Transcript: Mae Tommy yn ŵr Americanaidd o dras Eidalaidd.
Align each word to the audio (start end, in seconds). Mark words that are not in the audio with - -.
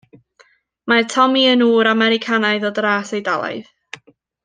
Mae 0.91 1.03
Tommy 1.11 1.43
yn 1.51 1.63
ŵr 1.67 1.91
Americanaidd 1.91 2.69
o 2.71 2.75
dras 2.83 3.15
Eidalaidd. 3.19 3.73